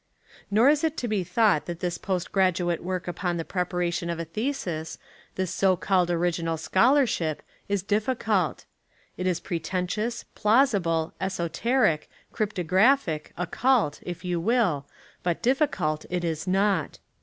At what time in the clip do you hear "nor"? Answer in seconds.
0.49-0.67